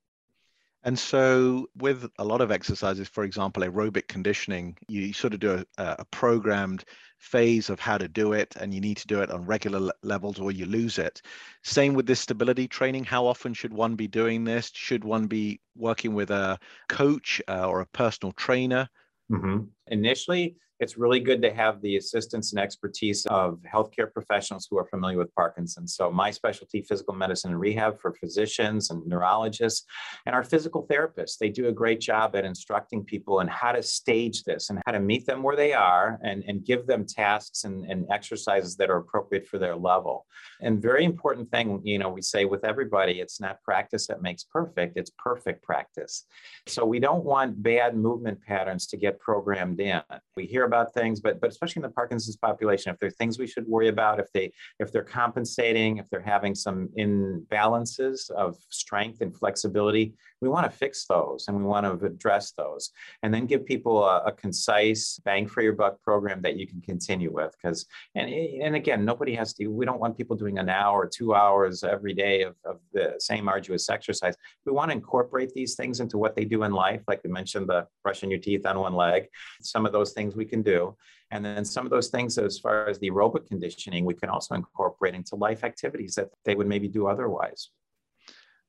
And 0.86 0.98
so, 1.00 1.68
with 1.78 2.08
a 2.20 2.24
lot 2.24 2.42
of 2.42 2.52
exercises, 2.52 3.08
for 3.08 3.24
example, 3.24 3.64
aerobic 3.64 4.08
conditioning, 4.08 4.78
you 4.88 5.14
sort 5.14 5.34
of 5.34 5.40
do 5.40 5.66
a, 5.80 5.84
a, 5.98 6.06
programmed 6.06 6.84
phase 7.18 7.72
of 7.72 7.80
how 7.80 7.98
to 7.98 8.08
do 8.08 8.34
it, 8.34 8.56
and 8.60 8.72
you 8.72 8.80
need 8.80 8.98
to 8.98 9.08
do 9.08 9.24
it 9.24 9.32
on 9.32 9.48
regular 9.48 9.92
levels 10.04 10.40
or 10.40 10.52
you 10.52 10.68
lose 10.68 11.00
it. 11.00 11.24
Same 11.64 11.96
with 11.96 12.06
this 12.06 12.20
stability 12.20 12.68
training. 12.68 13.04
How 13.04 13.26
often 13.26 13.56
should 13.56 13.74
one 13.74 13.96
be 13.96 14.08
doing 14.08 14.44
this? 14.44 14.70
Should 14.76 15.04
one 15.04 15.26
be 15.26 15.60
working 15.76 16.14
with 16.14 16.30
a 16.30 16.60
coach 16.88 17.42
uh, 17.48 17.68
or 17.68 17.82
a 17.82 17.88
personal 17.88 18.32
trainer? 18.34 18.88
Mm-hmm. 19.32 19.64
Initially, 19.88 20.56
it's 20.80 20.98
really 20.98 21.20
good 21.20 21.42
to 21.42 21.54
have 21.54 21.82
the 21.82 21.96
assistance 21.96 22.52
and 22.52 22.60
expertise 22.60 23.26
of 23.28 23.60
healthcare 23.72 24.12
professionals 24.12 24.68
who 24.70 24.78
are 24.78 24.86
familiar 24.86 25.18
with 25.18 25.34
Parkinson's. 25.34 25.96
So, 25.96 26.12
my 26.12 26.32
specialty, 26.32 26.82
physical 26.82 27.14
medicine 27.14 27.52
and 27.52 27.60
rehab 27.60 28.00
for 28.00 28.14
physicians 28.14 28.90
and 28.90 29.06
neurologists, 29.08 29.86
and 30.26 30.36
our 30.36 30.44
physical 30.44 30.86
therapists. 30.88 31.38
They 31.38 31.50
do 31.50 31.68
a 31.68 31.72
great 31.72 32.02
job 32.02 32.36
at 32.36 32.44
instructing 32.44 33.04
people 33.06 33.40
in 33.40 33.48
how 33.48 33.72
to 33.72 33.82
stage 33.82 34.44
this 34.44 34.70
and 34.70 34.80
how 34.86 34.92
to 34.92 35.00
meet 35.00 35.26
them 35.26 35.44
where 35.44 35.56
they 35.56 35.74
are 35.74 36.20
and, 36.24 36.44
and 36.48 36.66
give 36.66 36.88
them 36.88 37.06
tasks 37.06 37.64
and, 37.64 37.86
and 37.86 38.06
exercises 38.12 38.76
that 38.78 38.90
are 38.90 38.98
appropriate 38.98 39.48
for 39.48 39.58
their 39.58 39.76
level. 39.76 40.26
And 40.62 40.82
very 40.82 41.06
important 41.06 41.50
thing, 41.52 41.82
you 41.84 42.00
know, 42.00 42.10
we 42.10 42.22
say 42.22 42.46
with 42.46 42.66
everybody, 42.66 43.22
it's 43.22 43.40
not 43.40 43.62
practice 43.64 44.08
that 44.08 44.22
makes 44.22 44.44
perfect, 44.44 44.98
it's 44.98 45.12
perfect 45.18 45.64
practice. 45.64 46.26
So, 46.68 46.86
we 46.86 47.00
don't 47.00 47.24
want 47.24 47.64
bad 47.64 47.96
movement 47.96 48.42
patterns 48.42 48.88
to 48.88 48.98
get 48.98 49.20
programmed 49.20 49.80
in. 49.80 50.02
We 50.36 50.46
hear 50.46 50.65
about 50.66 50.94
things, 50.94 51.20
but 51.20 51.40
but 51.40 51.50
especially 51.50 51.82
in 51.82 51.84
the 51.84 51.94
Parkinson's 51.94 52.38
population, 52.38 52.92
if 52.92 53.00
there 53.00 53.08
are 53.08 53.12
things 53.12 53.40
we 53.40 53.48
should 53.48 53.68
worry 53.68 53.88
about, 53.88 54.20
if 54.20 54.32
they 54.34 54.52
if 54.80 54.92
they're 54.92 55.04
compensating, 55.04 55.98
if 55.98 56.10
they're 56.10 56.22
having 56.22 56.56
some 56.56 56.90
imbalances 56.98 58.30
of 58.32 58.58
strength 58.70 59.22
and 59.22 59.36
flexibility, 59.36 60.14
we 60.42 60.50
want 60.50 60.70
to 60.70 60.78
fix 60.78 61.06
those 61.08 61.46
and 61.48 61.58
we 61.58 61.64
want 61.64 61.86
to 61.86 62.06
address 62.06 62.52
those, 62.52 62.92
and 63.24 63.34
then 63.34 63.46
give 63.46 63.66
people 63.66 64.04
a, 64.04 64.24
a 64.26 64.32
concise 64.32 65.20
bang 65.26 65.48
for 65.48 65.62
your 65.62 65.74
buck 65.74 66.02
program 66.02 66.42
that 66.42 66.58
you 66.58 66.68
can 66.68 66.82
continue 66.82 67.32
with. 67.32 67.56
Because 67.62 67.86
and 68.16 68.30
and 68.30 68.76
again, 68.76 69.06
nobody 69.06 69.36
has 69.36 69.54
to. 69.54 69.68
We 69.68 69.86
don't 69.86 70.00
want 70.00 70.18
people 70.18 70.36
doing 70.36 70.58
an 70.58 70.70
hour, 70.70 71.08
two 71.08 71.34
hours 71.34 71.84
every 71.84 72.14
day 72.14 72.44
of, 72.44 72.56
of 72.66 72.80
the 72.94 73.16
same 73.20 73.48
arduous 73.48 73.90
exercise. 73.90 74.36
We 74.66 74.72
want 74.72 74.92
to 74.92 74.98
incorporate 74.98 75.54
these 75.54 75.76
things 75.76 76.00
into 76.00 76.18
what 76.18 76.36
they 76.36 76.46
do 76.46 76.64
in 76.64 76.72
life, 76.72 77.02
like 77.08 77.22
we 77.24 77.30
mentioned 77.30 77.68
the 77.68 77.88
brushing 78.04 78.30
your 78.30 78.40
teeth 78.40 78.66
on 78.66 78.80
one 78.80 78.94
leg. 78.94 79.28
Some 79.62 79.86
of 79.86 79.92
those 79.92 80.14
things 80.14 80.36
we 80.36 80.46
can 80.56 80.64
do. 80.64 80.96
And 81.32 81.44
then 81.44 81.66
some 81.66 81.86
of 81.86 81.92
those 81.92 82.10
things, 82.10 82.38
as 82.38 82.60
far 82.60 82.88
as 82.88 83.00
the 83.00 83.10
aerobic 83.10 83.48
conditioning, 83.48 84.06
we 84.06 84.14
can 84.14 84.30
also 84.30 84.56
incorporate 84.56 85.16
into 85.16 85.36
life 85.36 85.64
activities 85.64 86.16
that 86.16 86.30
they 86.46 86.56
would 86.56 86.68
maybe 86.68 86.88
do 86.88 87.08
otherwise. 87.08 87.70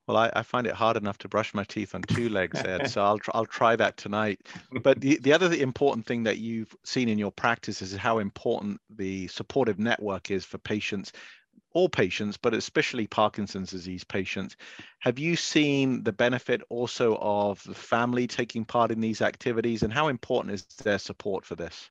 Well, 0.08 0.16
I, 0.16 0.30
I, 0.34 0.42
find 0.42 0.68
it 0.68 0.72
hard 0.72 0.96
enough 0.96 1.18
to 1.18 1.28
brush 1.28 1.52
my 1.52 1.64
teeth 1.64 1.94
on 1.94 2.02
two 2.02 2.28
legs, 2.28 2.60
Ed. 2.60 2.88
so 2.92 3.02
I'll 3.02 3.18
I'll 3.34 3.46
try 3.60 3.74
that 3.74 3.96
tonight. 3.96 4.38
But 4.82 5.00
the, 5.00 5.18
the 5.20 5.32
other 5.32 5.52
important 5.52 6.06
thing 6.06 6.22
that 6.22 6.38
you've 6.38 6.72
seen 6.84 7.08
in 7.08 7.18
your 7.18 7.32
practice 7.32 7.82
is 7.82 7.96
how 7.96 8.18
important 8.20 8.80
the 8.88 9.26
supportive 9.26 9.80
network 9.80 10.30
is 10.30 10.44
for 10.44 10.58
patients 10.58 11.12
all 11.76 11.90
patients, 11.90 12.38
but 12.38 12.54
especially 12.54 13.06
Parkinson's 13.06 13.70
disease 13.70 14.02
patients. 14.02 14.56
Have 15.00 15.18
you 15.18 15.36
seen 15.36 16.02
the 16.04 16.12
benefit 16.12 16.62
also 16.70 17.18
of 17.20 17.62
the 17.64 17.74
family 17.74 18.26
taking 18.26 18.64
part 18.64 18.90
in 18.90 18.98
these 18.98 19.20
activities, 19.20 19.82
and 19.82 19.92
how 19.92 20.08
important 20.08 20.54
is 20.54 20.64
their 20.82 20.98
support 20.98 21.44
for 21.44 21.54
this? 21.54 21.90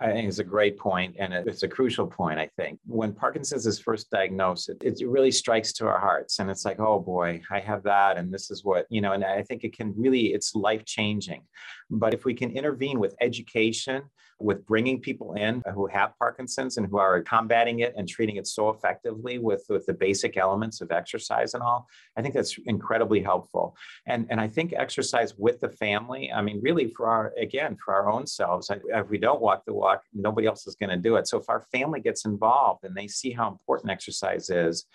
I 0.00 0.12
think 0.12 0.28
it's 0.28 0.40
a 0.40 0.44
great 0.44 0.78
point, 0.78 1.16
and 1.18 1.32
it's 1.32 1.62
a 1.62 1.68
crucial 1.68 2.06
point. 2.06 2.38
I 2.38 2.50
think 2.58 2.78
when 2.84 3.14
Parkinson's 3.14 3.66
is 3.66 3.78
first 3.78 4.10
diagnosed, 4.10 4.68
it, 4.68 4.82
it, 4.82 5.08
really 5.08 5.30
strikes 5.30 5.72
to 5.74 5.86
our 5.86 5.98
hearts, 5.98 6.38
and 6.38 6.50
it's 6.50 6.66
like, 6.66 6.78
oh 6.78 7.00
boy, 7.00 7.40
I 7.50 7.60
have 7.60 7.82
that, 7.84 8.18
and 8.18 8.30
this 8.30 8.50
is 8.50 8.64
what 8.64 8.84
you 8.90 9.00
know. 9.00 9.12
And 9.12 9.24
I 9.24 9.42
think 9.44 9.64
it 9.64 9.74
can 9.74 9.94
really, 9.96 10.34
it's 10.34 10.54
life 10.54 10.84
changing. 10.84 11.42
But 11.88 12.12
if 12.12 12.26
we 12.26 12.34
can 12.34 12.50
intervene 12.50 13.00
with 13.00 13.14
education, 13.22 14.02
with 14.38 14.66
bringing 14.66 15.00
people 15.00 15.34
in 15.34 15.62
who 15.74 15.86
have 15.86 16.12
Parkinson's 16.18 16.76
and 16.76 16.86
who 16.86 16.98
are 16.98 17.22
combating 17.22 17.80
it 17.80 17.94
and 17.96 18.08
treating 18.08 18.36
it 18.36 18.46
so 18.46 18.68
effectively 18.68 19.38
with, 19.38 19.64
with 19.68 19.86
the 19.86 19.94
basic 19.94 20.36
elements 20.36 20.80
of 20.80 20.90
exercise 20.90 21.54
and 21.54 21.62
all, 21.62 21.88
I 22.16 22.22
think 22.22 22.34
that's 22.34 22.56
incredibly 22.66 23.22
helpful. 23.22 23.76
And, 24.06 24.26
and 24.30 24.40
I 24.40 24.48
think 24.48 24.72
exercise 24.72 25.34
with 25.38 25.60
the 25.60 25.70
family, 25.70 26.30
I 26.32 26.42
mean, 26.42 26.60
really 26.62 26.88
for 26.88 27.08
our, 27.08 27.32
again, 27.38 27.76
for 27.82 27.94
our 27.94 28.10
own 28.10 28.26
selves, 28.26 28.70
if 28.70 29.08
we 29.08 29.18
don't 29.18 29.40
walk 29.40 29.64
the 29.64 29.74
walk, 29.74 30.02
nobody 30.12 30.46
else 30.46 30.66
is 30.66 30.74
going 30.74 30.90
to 30.90 30.96
do 30.96 31.16
it. 31.16 31.26
So 31.26 31.38
if 31.38 31.48
our 31.48 31.62
family 31.72 32.00
gets 32.00 32.24
involved 32.24 32.84
and 32.84 32.94
they 32.94 33.08
see 33.08 33.30
how 33.30 33.48
important 33.48 33.90
exercise 33.90 34.50
is, 34.50 34.86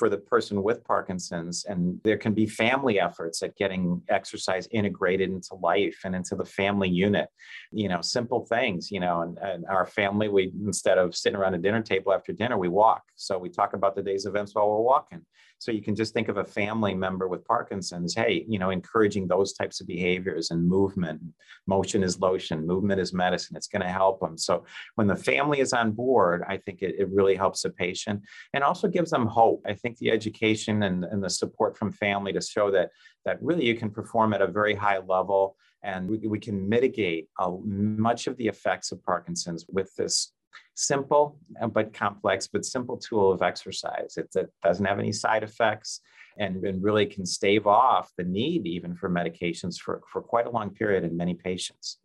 for 0.00 0.08
the 0.08 0.16
person 0.16 0.62
with 0.62 0.82
Parkinson's. 0.82 1.66
And 1.66 2.00
there 2.04 2.16
can 2.16 2.32
be 2.32 2.46
family 2.46 2.98
efforts 2.98 3.42
at 3.42 3.54
getting 3.56 4.00
exercise 4.08 4.66
integrated 4.70 5.28
into 5.28 5.54
life 5.56 5.98
and 6.06 6.14
into 6.14 6.34
the 6.36 6.44
family 6.44 6.88
unit. 6.88 7.28
You 7.70 7.90
know, 7.90 8.00
simple 8.00 8.46
things, 8.46 8.89
you 8.90 9.00
know, 9.00 9.22
and, 9.22 9.38
and 9.38 9.66
our 9.66 9.86
family, 9.86 10.28
we 10.28 10.52
instead 10.64 10.98
of 10.98 11.14
sitting 11.14 11.38
around 11.38 11.54
a 11.54 11.58
dinner 11.58 11.82
table 11.82 12.12
after 12.12 12.32
dinner, 12.32 12.58
we 12.58 12.68
walk. 12.68 13.02
So 13.16 13.38
we 13.38 13.48
talk 13.48 13.74
about 13.74 13.94
the 13.94 14.02
day's 14.02 14.26
events 14.26 14.54
while 14.54 14.68
we're 14.68 14.80
walking. 14.80 15.24
So 15.60 15.72
you 15.72 15.82
can 15.82 15.94
just 15.94 16.14
think 16.14 16.28
of 16.28 16.38
a 16.38 16.44
family 16.44 16.94
member 16.94 17.28
with 17.28 17.44
Parkinson's, 17.44 18.14
hey, 18.14 18.46
you 18.48 18.58
know, 18.58 18.70
encouraging 18.70 19.28
those 19.28 19.52
types 19.52 19.82
of 19.82 19.86
behaviors 19.86 20.50
and 20.50 20.66
movement. 20.66 21.20
Motion 21.66 22.02
is 22.02 22.18
lotion, 22.18 22.66
movement 22.66 22.98
is 22.98 23.12
medicine. 23.12 23.58
It's 23.58 23.66
going 23.66 23.82
to 23.82 23.88
help 23.88 24.20
them. 24.20 24.38
So 24.38 24.64
when 24.94 25.06
the 25.06 25.16
family 25.16 25.60
is 25.60 25.74
on 25.74 25.92
board, 25.92 26.44
I 26.48 26.56
think 26.56 26.80
it, 26.80 26.94
it 26.98 27.10
really 27.10 27.36
helps 27.36 27.60
the 27.60 27.70
patient 27.70 28.22
and 28.54 28.64
also 28.64 28.88
gives 28.88 29.10
them 29.10 29.26
hope. 29.26 29.62
I 29.66 29.74
think 29.74 29.98
the 29.98 30.10
education 30.10 30.82
and, 30.84 31.04
and 31.04 31.22
the 31.22 31.28
support 31.28 31.76
from 31.76 31.92
family 31.92 32.32
to 32.32 32.40
show 32.40 32.70
that 32.70 32.88
that 33.26 33.42
really 33.42 33.66
you 33.66 33.74
can 33.74 33.90
perform 33.90 34.32
at 34.32 34.40
a 34.40 34.46
very 34.46 34.74
high 34.74 34.98
level 34.98 35.56
and 35.82 36.08
we, 36.08 36.18
we 36.18 36.38
can 36.38 36.68
mitigate 36.68 37.28
uh, 37.38 37.52
much 37.64 38.26
of 38.26 38.36
the 38.36 38.46
effects 38.46 38.92
of 38.92 39.02
Parkinson's 39.04 39.64
with 39.70 39.94
this 39.96 40.32
simple 40.74 41.38
uh, 41.60 41.66
but 41.66 41.92
complex 41.92 42.48
but 42.48 42.64
simple 42.64 42.96
tool 42.96 43.32
of 43.32 43.42
exercise. 43.42 44.16
It, 44.16 44.28
it 44.34 44.50
doesn't 44.62 44.84
have 44.84 44.98
any 44.98 45.12
side 45.12 45.42
effects 45.42 46.00
and, 46.38 46.64
and 46.64 46.82
really 46.82 47.06
can 47.06 47.26
stave 47.26 47.66
off 47.66 48.10
the 48.16 48.24
need 48.24 48.66
even 48.66 48.96
for 48.96 49.10
medications 49.10 49.78
for, 49.78 50.00
for 50.10 50.22
quite 50.22 50.46
a 50.46 50.50
long 50.50 50.70
period 50.70 51.04
in 51.04 51.16
many 51.16 51.34
patients. 51.34 51.98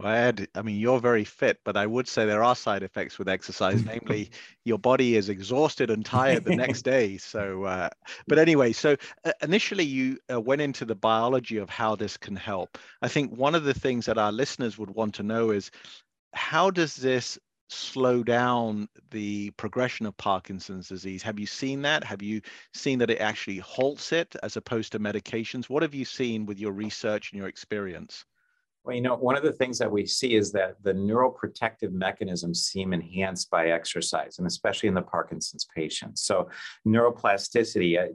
Well, 0.00 0.14
Ed, 0.14 0.48
I 0.54 0.62
mean, 0.62 0.76
you're 0.76 0.98
very 0.98 1.24
fit, 1.24 1.58
but 1.62 1.76
I 1.76 1.84
would 1.84 2.08
say 2.08 2.24
there 2.24 2.42
are 2.42 2.56
side 2.56 2.82
effects 2.82 3.18
with 3.18 3.28
exercise. 3.28 3.84
namely, 3.84 4.30
your 4.64 4.78
body 4.78 5.14
is 5.14 5.28
exhausted 5.28 5.90
and 5.90 6.02
tired 6.02 6.42
the 6.46 6.56
next 6.56 6.82
day. 6.82 7.18
So, 7.18 7.64
uh, 7.64 7.90
but 8.26 8.38
anyway, 8.38 8.72
so 8.72 8.96
uh, 9.26 9.32
initially 9.42 9.84
you 9.84 10.16
uh, 10.32 10.40
went 10.40 10.62
into 10.62 10.86
the 10.86 10.94
biology 10.94 11.58
of 11.58 11.68
how 11.68 11.96
this 11.96 12.16
can 12.16 12.34
help. 12.34 12.78
I 13.02 13.08
think 13.08 13.36
one 13.36 13.54
of 13.54 13.64
the 13.64 13.74
things 13.74 14.06
that 14.06 14.16
our 14.16 14.32
listeners 14.32 14.78
would 14.78 14.88
want 14.88 15.16
to 15.16 15.22
know 15.22 15.50
is 15.50 15.70
how 16.32 16.70
does 16.70 16.96
this 16.96 17.38
slow 17.68 18.22
down 18.22 18.88
the 19.10 19.50
progression 19.50 20.06
of 20.06 20.16
Parkinson's 20.16 20.88
disease? 20.88 21.22
Have 21.24 21.38
you 21.38 21.46
seen 21.46 21.82
that? 21.82 22.04
Have 22.04 22.22
you 22.22 22.40
seen 22.72 23.00
that 23.00 23.10
it 23.10 23.20
actually 23.20 23.58
halts 23.58 24.12
it 24.12 24.34
as 24.42 24.56
opposed 24.56 24.92
to 24.92 24.98
medications? 24.98 25.68
What 25.68 25.82
have 25.82 25.94
you 25.94 26.06
seen 26.06 26.46
with 26.46 26.58
your 26.58 26.72
research 26.72 27.32
and 27.32 27.38
your 27.38 27.48
experience? 27.48 28.24
Well, 28.82 28.96
you 28.96 29.02
know, 29.02 29.14
one 29.14 29.36
of 29.36 29.42
the 29.42 29.52
things 29.52 29.78
that 29.78 29.90
we 29.90 30.06
see 30.06 30.34
is 30.34 30.52
that 30.52 30.76
the 30.82 30.94
neuroprotective 30.94 31.92
mechanisms 31.92 32.64
seem 32.64 32.94
enhanced 32.94 33.50
by 33.50 33.68
exercise, 33.68 34.38
and 34.38 34.46
especially 34.46 34.88
in 34.88 34.94
the 34.94 35.02
Parkinson's 35.02 35.66
patients. 35.74 36.22
So, 36.22 36.48
neuroplasticity 36.86 37.98
uh, 37.98 38.12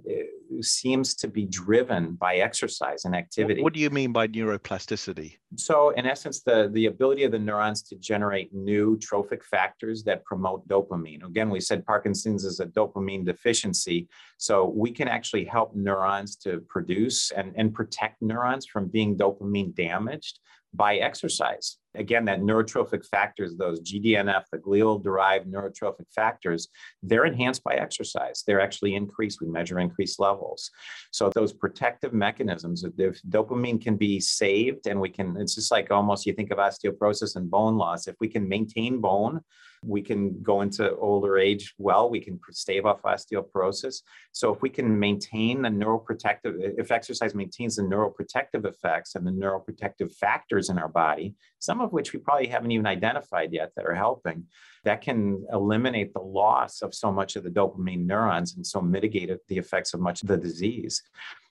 seems 0.62 1.15
to 1.15 1.27
be 1.27 1.45
driven 1.45 2.13
by 2.13 2.38
exercise 2.38 3.05
and 3.05 3.15
activity. 3.15 3.62
What 3.62 3.74
do 3.74 3.79
you 3.79 3.89
mean 3.89 4.12
by 4.12 4.27
neuroplasticity? 4.27 5.38
So, 5.55 5.89
in 5.91 6.05
essence, 6.05 6.41
the, 6.41 6.69
the 6.74 6.88
ability 6.88 7.24
of 7.24 7.31
the 7.31 7.39
neurons 7.39 7.81
to 7.83 7.95
generate 7.95 8.53
new 8.53 8.97
trophic 8.97 9.43
factors 9.43 10.03
that 10.03 10.24
promote 10.25 10.67
dopamine. 10.67 11.25
Again, 11.25 11.50
we 11.50 11.59
said 11.59 11.85
Parkinson's 11.85 12.45
is 12.45 12.59
a 12.59 12.65
dopamine 12.65 13.25
deficiency. 13.25 14.07
So, 14.38 14.65
we 14.65 14.91
can 14.91 15.07
actually 15.07 15.45
help 15.45 15.75
neurons 15.75 16.35
to 16.38 16.62
produce 16.67 17.31
and, 17.31 17.53
and 17.55 17.74
protect 17.74 18.21
neurons 18.21 18.65
from 18.65 18.88
being 18.88 19.17
dopamine 19.17 19.75
damaged 19.75 20.39
by 20.75 20.98
exercise. 20.98 21.77
Again, 21.96 22.25
that 22.25 22.41
neurotrophic 22.41 23.05
factors, 23.05 23.55
those 23.55 23.79
GDNF, 23.82 24.44
the 24.51 24.58
glial 24.58 25.01
derived 25.01 25.48
neurotrophic 25.48 26.05
factors, 26.13 26.67
they're 27.01 27.25
enhanced 27.25 27.63
by 27.63 27.75
exercise. 27.75 28.44
They're 28.46 28.60
actually 28.60 28.96
increased. 28.96 29.39
We 29.41 29.48
measure 29.48 29.79
increased 29.79 30.20
levels. 30.20 30.70
So 31.12 31.32
those 31.34 31.53
protective 31.53 32.13
mechanisms, 32.13 32.84
if 32.98 33.22
dopamine 33.29 33.82
can 33.82 33.96
be 33.96 34.20
saved 34.20 34.88
and 34.88 35.00
we 35.00 35.10
can, 35.10 35.38
it's 35.38 35.55
just 35.55 35.72
like 35.72 35.91
almost 35.91 36.25
you 36.25 36.34
think 36.34 36.51
of 36.51 36.58
osteoporosis 36.58 37.38
and 37.38 37.50
bone 37.50 37.77
loss. 37.77 38.08
If 38.08 38.15
we 38.20 38.27
can 38.27 38.48
maintain 38.48 39.00
bone, 39.00 39.39
we 39.86 40.01
can 40.01 40.42
go 40.42 40.62
into 40.62 40.96
older 40.98 41.38
age 41.38 41.74
well, 41.77 42.10
we 42.10 42.20
can 42.20 42.39
stave 42.51 42.86
off 42.86 43.01
osteoporosis. 43.04 44.01
So 44.32 44.54
if 44.54 44.62
we 44.62 44.70
can 44.70 45.00
maintain 45.00 45.62
the 45.62 45.70
neuroprotective, 45.70 46.56
if 46.77 46.92
exercise 46.92 47.36
maintains 47.36 47.75
the 47.75 47.84
neuroprotective 47.84 48.65
effects 48.65 49.15
and 49.15 49.25
the 49.25 49.32
neuroprotective 49.32 50.13
factors 50.15 50.70
in 50.70 50.77
our 50.77 50.89
body, 50.89 51.36
some 51.60 51.82
of 51.82 51.94
which 51.94 52.13
we 52.13 52.20
probably 52.20 52.48
haven't 52.48 52.72
even 52.72 52.88
identified 52.88 53.54
yet 53.54 53.72
that 53.75 53.86
are 53.86 53.96
helping, 53.96 54.46
that 54.84 55.01
can 55.01 55.46
eliminate 55.51 56.13
the 56.13 56.22
loss 56.22 56.82
of 56.82 56.94
so 56.94 57.12
much 57.12 57.36
of 57.36 57.44
the 57.44 57.50
dopamine 57.50 58.06
neurons 58.06 58.56
and 58.56 58.65
so 58.65 58.82
mitigate 58.82 59.32
the 59.48 59.58
effects 59.58 59.94
of 59.94 60.00
much 60.00 60.22
of 60.22 60.27
the 60.27 60.38
disease. 60.38 61.01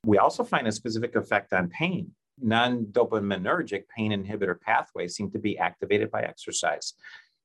We 0.05 0.19
also 0.19 0.45
find 0.45 0.67
a 0.67 0.73
specific 0.73 1.17
effect 1.17 1.53
on 1.53 1.69
pain 1.69 2.13
non-dopaminergic 2.41 3.85
pain 3.95 4.11
inhibitor 4.11 4.61
pathways 4.61 5.15
seem 5.15 5.31
to 5.31 5.39
be 5.39 5.59
activated 5.59 6.11
by 6.11 6.23
exercise 6.23 6.95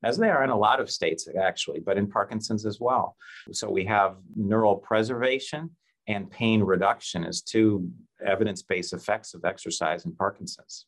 as 0.04 0.18
they 0.18 0.30
are 0.30 0.44
in 0.44 0.50
a 0.50 0.58
lot 0.58 0.80
of 0.80 0.90
states 0.90 1.28
actually, 1.42 1.80
but 1.80 1.98
in 1.98 2.08
Parkinson's 2.08 2.66
as 2.66 2.80
well. 2.80 3.16
So 3.52 3.70
we 3.70 3.86
have 3.86 4.16
neural 4.36 4.78
preservation 4.78 5.72
and 6.08 6.30
pain 6.30 6.62
reduction 6.62 7.24
as 7.24 7.42
two 7.42 7.90
evidence-based 8.26 8.94
effects 8.94 9.34
of 9.34 9.46
exercise 9.46 10.06
in 10.06 10.16
Parkinson's. 10.16 10.86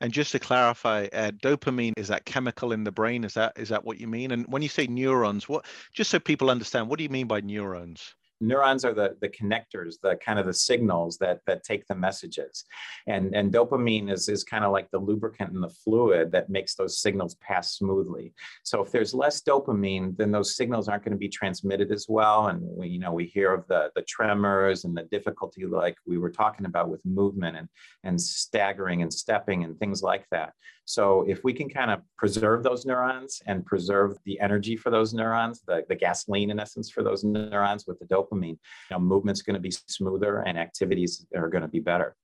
And 0.00 0.12
just 0.12 0.32
to 0.32 0.38
clarify, 0.38 1.08
uh, 1.12 1.32
dopamine 1.32 1.92
is 1.96 2.08
that 2.08 2.24
chemical 2.24 2.72
in 2.72 2.84
the 2.84 2.92
brain? 2.92 3.24
Is 3.24 3.34
that 3.34 3.52
is 3.56 3.68
that 3.70 3.84
what 3.84 3.98
you 3.98 4.06
mean? 4.06 4.30
And 4.30 4.46
when 4.46 4.62
you 4.62 4.68
say 4.68 4.86
neurons, 4.86 5.48
what 5.48 5.66
just 5.92 6.10
so 6.10 6.20
people 6.20 6.50
understand, 6.50 6.88
what 6.88 6.98
do 6.98 7.02
you 7.02 7.08
mean 7.08 7.26
by 7.26 7.40
neurons? 7.40 8.14
Neurons 8.40 8.84
are 8.84 8.94
the, 8.94 9.16
the 9.20 9.28
connectors 9.28 9.94
the 10.02 10.16
kind 10.16 10.38
of 10.38 10.46
the 10.46 10.54
signals 10.54 11.18
that 11.18 11.40
that 11.46 11.64
take 11.64 11.86
the 11.86 11.94
messages. 11.94 12.64
And 13.06 13.34
and 13.34 13.52
dopamine 13.52 14.10
is 14.10 14.28
is 14.28 14.44
kind 14.44 14.64
of 14.64 14.72
like 14.72 14.90
the 14.90 14.98
lubricant 14.98 15.52
in 15.52 15.60
the 15.60 15.70
fluid 15.70 16.32
that 16.32 16.50
makes 16.50 16.74
those 16.74 17.00
signals 17.00 17.34
pass 17.36 17.74
smoothly. 17.76 18.32
So 18.64 18.82
if 18.82 18.90
there's 18.92 19.14
less 19.14 19.42
dopamine 19.42 20.16
then 20.16 20.30
those 20.30 20.56
signals 20.56 20.88
aren't 20.88 21.04
going 21.04 21.12
to 21.12 21.18
be 21.18 21.28
transmitted 21.28 21.90
as 21.90 22.06
well. 22.08 22.48
And 22.48 22.60
we 22.62 22.88
you 22.88 22.98
know 22.98 23.12
we 23.12 23.26
hear 23.26 23.52
of 23.52 23.66
the 23.68 23.90
the 23.94 24.02
tremors 24.02 24.84
and 24.84 24.96
the 24.96 25.04
difficulty 25.04 25.66
like 25.66 25.96
we 26.06 26.18
were 26.18 26.30
talking 26.30 26.66
about 26.66 26.88
with 26.88 27.04
movement 27.04 27.56
and 27.56 27.68
and 28.04 28.20
staggering 28.20 29.02
and 29.02 29.12
stepping 29.12 29.64
and 29.64 29.78
things 29.78 30.02
like 30.02 30.24
that 30.30 30.52
so 30.88 31.22
if 31.28 31.44
we 31.44 31.52
can 31.52 31.68
kind 31.68 31.90
of 31.90 32.00
preserve 32.16 32.62
those 32.62 32.86
neurons 32.86 33.42
and 33.44 33.66
preserve 33.66 34.16
the 34.24 34.40
energy 34.40 34.74
for 34.74 34.88
those 34.88 35.12
neurons, 35.12 35.60
the, 35.66 35.84
the 35.90 35.94
gasoline 35.94 36.50
in 36.50 36.58
essence 36.58 36.88
for 36.88 37.02
those 37.02 37.24
neurons 37.24 37.86
with 37.86 37.98
the 37.98 38.06
dopamine, 38.06 38.56
you 38.56 38.58
know, 38.92 38.98
movement's 38.98 39.42
going 39.42 39.52
to 39.52 39.60
be 39.60 39.70
smoother 39.70 40.38
and 40.46 40.58
activities 40.58 41.26
are 41.36 41.50
going 41.50 41.60
to 41.60 41.68
be 41.68 41.78
better. 41.78 42.16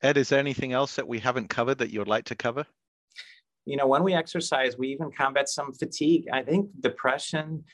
Ed, 0.00 0.16
is 0.16 0.28
there 0.28 0.38
anything 0.38 0.74
else 0.74 0.94
that 0.94 1.08
we 1.08 1.18
haven't 1.18 1.50
covered 1.50 1.78
that 1.78 1.90
you'd 1.90 2.06
like 2.06 2.24
to 2.26 2.36
cover? 2.36 2.66
You 3.66 3.78
know, 3.78 3.88
when 3.88 4.04
we 4.04 4.14
exercise, 4.14 4.78
we 4.78 4.90
even 4.90 5.10
combat 5.10 5.48
some 5.48 5.72
fatigue. 5.72 6.28
I 6.32 6.42
think 6.42 6.70
depression, 6.78 7.64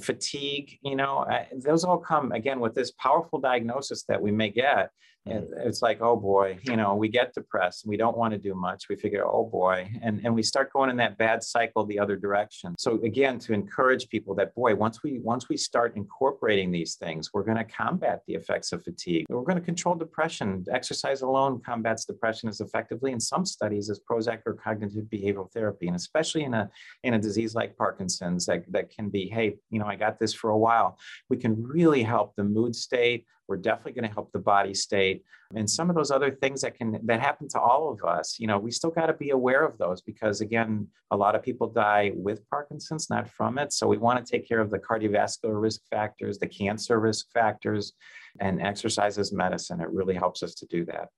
fatigue, 0.00 0.78
you 0.80 0.96
know, 0.96 1.26
those 1.58 1.84
all 1.84 1.98
come 1.98 2.32
again 2.32 2.58
with 2.58 2.74
this 2.74 2.92
powerful 2.92 3.38
diagnosis 3.38 4.02
that 4.04 4.22
we 4.22 4.30
may 4.30 4.48
get 4.48 4.92
Mm. 5.28 5.48
it's 5.66 5.82
like 5.82 6.00
oh 6.00 6.16
boy 6.16 6.58
you 6.62 6.76
know 6.76 6.94
we 6.94 7.08
get 7.08 7.34
depressed 7.34 7.86
we 7.86 7.98
don't 7.98 8.16
want 8.16 8.32
to 8.32 8.38
do 8.38 8.54
much. 8.54 8.88
We 8.88 8.96
figure 8.96 9.26
oh 9.26 9.44
boy 9.44 9.90
and 10.02 10.20
and 10.24 10.34
we 10.34 10.42
start 10.42 10.72
going 10.72 10.88
in 10.88 10.96
that 10.96 11.18
bad 11.18 11.42
cycle 11.42 11.84
the 11.84 11.98
other 11.98 12.16
direction. 12.16 12.74
So 12.78 12.98
again 13.02 13.38
to 13.40 13.52
encourage 13.52 14.08
people 14.08 14.34
that 14.36 14.54
boy 14.54 14.74
once 14.74 15.02
we 15.02 15.20
once 15.22 15.48
we 15.48 15.56
start 15.56 15.94
incorporating 15.96 16.70
these 16.70 16.94
things 16.94 17.30
we're 17.34 17.44
going 17.44 17.58
to 17.58 17.64
combat 17.64 18.22
the 18.26 18.34
effects 18.34 18.72
of 18.72 18.82
fatigue. 18.82 19.26
We're 19.28 19.42
going 19.42 19.58
to 19.58 19.64
control 19.64 19.94
depression. 19.94 20.64
Exercise 20.72 21.20
alone 21.20 21.60
combats 21.60 22.06
depression 22.06 22.48
as 22.48 22.60
effectively 22.60 23.12
in 23.12 23.20
some 23.20 23.44
studies 23.44 23.90
as 23.90 24.00
prozac 24.00 24.40
or 24.46 24.54
cognitive 24.54 25.04
behavioral 25.04 25.52
therapy 25.52 25.86
and 25.86 25.96
especially 25.96 26.44
in 26.44 26.54
a 26.54 26.70
in 27.02 27.14
a 27.14 27.18
disease 27.18 27.54
like 27.54 27.76
parkinson's 27.76 28.46
that, 28.46 28.64
that 28.72 28.90
can 28.90 29.10
be 29.10 29.28
hey 29.28 29.56
you 29.70 29.78
know 29.78 29.86
i 29.86 29.96
got 29.96 30.18
this 30.18 30.32
for 30.32 30.50
a 30.50 30.58
while. 30.58 30.98
We 31.28 31.36
can 31.36 31.62
really 31.62 32.02
help 32.02 32.34
the 32.36 32.44
mood 32.44 32.74
state 32.74 33.26
we're 33.50 33.56
definitely 33.56 34.00
going 34.00 34.08
to 34.08 34.14
help 34.14 34.30
the 34.32 34.38
body 34.38 34.72
state. 34.72 35.24
And 35.56 35.68
some 35.68 35.90
of 35.90 35.96
those 35.96 36.12
other 36.12 36.30
things 36.30 36.60
that 36.60 36.76
can 36.78 37.00
that 37.04 37.20
happen 37.20 37.48
to 37.48 37.60
all 37.60 37.90
of 37.90 38.08
us 38.08 38.38
you 38.38 38.46
know 38.46 38.58
we 38.58 38.70
still 38.70 38.90
got 38.90 39.06
to 39.06 39.12
be 39.12 39.30
aware 39.30 39.64
of 39.64 39.76
those 39.78 40.00
because 40.00 40.40
again 40.40 40.86
a 41.10 41.16
lot 41.16 41.34
of 41.34 41.42
people 41.42 41.68
die 41.68 42.12
with 42.14 42.48
parkinson's 42.48 43.10
not 43.10 43.28
from 43.28 43.58
it. 43.58 43.72
So 43.72 43.88
we 43.88 43.98
want 43.98 44.24
to 44.24 44.30
take 44.30 44.48
care 44.48 44.60
of 44.60 44.70
the 44.70 44.78
cardiovascular 44.78 45.60
risk 45.60 45.80
factors 45.90 46.38
the 46.38 46.46
cancer 46.46 47.00
risk 47.00 47.26
factors 47.34 47.92
and 48.38 48.62
exercise 48.62 49.18
as 49.18 49.32
medicine. 49.32 49.80
It 49.80 49.90
really 49.90 50.14
helps 50.14 50.42
us 50.44 50.54
to 50.54 50.66
do 50.66 50.84
that 50.86 51.08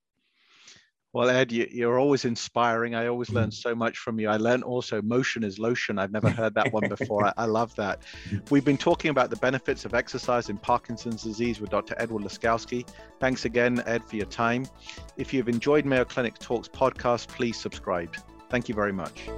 well, 1.13 1.29
Ed, 1.29 1.53
you, 1.53 1.89
are 1.89 1.99
always 1.99 2.25
inspiring. 2.25 2.95
I 2.95 3.07
always 3.07 3.31
learn 3.31 3.51
mm. 3.51 3.55
so 3.55 3.75
much 3.75 3.99
from 3.99 4.19
you. 4.19 4.29
I 4.31 4.39
learned 4.39 4.65
also 4.65 5.03
motion 5.03 5.45
is 5.45 5.59
lotion. 5.59 5.99
I've 5.99 6.13
never 6.13 6.31
heard 6.31 6.55
that 6.55 6.73
one 6.73 6.89
before. 6.97 7.27
I, 7.27 7.33
I, 7.37 7.45
love 7.45 7.75
that. 7.77 8.03
We've 8.51 8.65
been 8.65 8.79
talking 8.79 9.11
about 9.11 9.29
the 9.29 9.37
benefits 9.37 9.85
of 9.85 9.93
exercise 9.95 10.49
in 10.49 10.57
Parkinson's 10.57 11.23
disease 11.23 11.61
with 11.61 11.71
Dr. 11.71 11.95
Edward 11.99 12.23
Laskowski. 12.23 12.89
Thanks 13.21 13.45
again, 13.45 13.83
Ed, 13.87 14.05
for 14.05 14.17
your 14.17 14.27
time. 14.27 14.67
If 15.17 15.35
you've 15.35 15.49
enjoyed 15.49 15.85
Mayo 15.85 16.05
Clinic 16.05 16.39
Talks 16.39 16.69
podcast, 16.69 17.29
please 17.29 17.59
subscribe. 17.59 18.17
Thank 18.49 18.69
you 18.69 18.75
very 18.75 18.93
much. 18.93 19.29